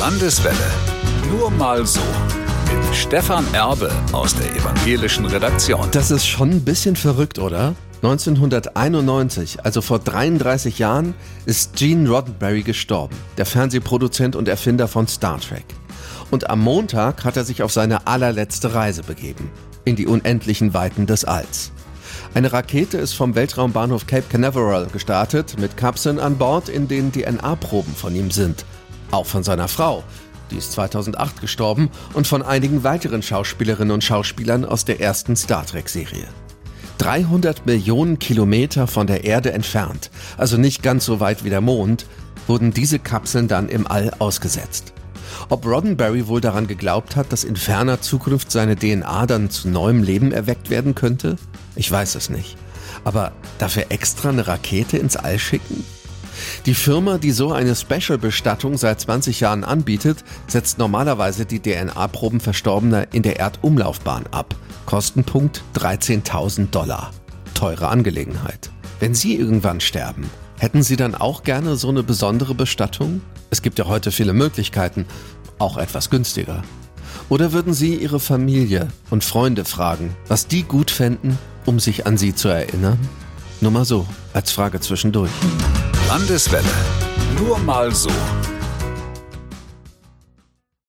[0.00, 0.56] Landeswelle.
[1.28, 2.00] Nur mal so.
[2.72, 5.88] Mit Stefan Erbe aus der evangelischen Redaktion.
[5.90, 7.74] Das ist schon ein bisschen verrückt, oder?
[7.96, 11.12] 1991, also vor 33 Jahren,
[11.44, 15.66] ist Gene Roddenberry gestorben, der Fernsehproduzent und Erfinder von Star Trek.
[16.30, 19.50] Und am Montag hat er sich auf seine allerletzte Reise begeben,
[19.84, 21.72] in die unendlichen Weiten des Alls.
[22.32, 27.94] Eine Rakete ist vom Weltraumbahnhof Cape Canaveral gestartet, mit Kapseln an Bord, in denen DNA-Proben
[27.94, 28.64] von ihm sind.
[29.10, 30.04] Auch von seiner Frau.
[30.50, 35.64] Die ist 2008 gestorben und von einigen weiteren Schauspielerinnen und Schauspielern aus der ersten Star
[35.64, 36.24] Trek-Serie.
[36.98, 42.06] 300 Millionen Kilometer von der Erde entfernt, also nicht ganz so weit wie der Mond,
[42.46, 44.92] wurden diese Kapseln dann im All ausgesetzt.
[45.48, 50.02] Ob Roddenberry wohl daran geglaubt hat, dass in ferner Zukunft seine DNA dann zu neuem
[50.02, 51.36] Leben erweckt werden könnte?
[51.74, 52.56] Ich weiß es nicht.
[53.04, 55.84] Aber dafür extra eine Rakete ins All schicken?
[56.66, 63.12] Die Firma, die so eine Special-Bestattung seit 20 Jahren anbietet, setzt normalerweise die DNA-Proben Verstorbener
[63.12, 64.54] in der Erdumlaufbahn ab.
[64.86, 67.10] Kostenpunkt 13.000 Dollar.
[67.54, 68.70] Teure Angelegenheit.
[68.98, 70.28] Wenn Sie irgendwann sterben,
[70.58, 73.20] hätten Sie dann auch gerne so eine besondere Bestattung?
[73.50, 75.06] Es gibt ja heute viele Möglichkeiten,
[75.58, 76.62] auch etwas günstiger.
[77.28, 82.18] Oder würden Sie Ihre Familie und Freunde fragen, was die gut fänden, um sich an
[82.18, 82.98] Sie zu erinnern?
[83.60, 85.30] Nur mal so, als Frage zwischendurch.
[86.10, 86.66] Landeswelle.
[87.38, 88.10] Nur mal so.